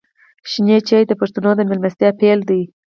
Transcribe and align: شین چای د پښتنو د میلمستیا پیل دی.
شین 0.51 0.69
چای 0.87 1.03
د 1.07 1.11
پښتنو 1.21 1.51
د 1.55 1.59
میلمستیا 1.69 2.09
پیل 2.19 2.39
دی. 2.49 2.61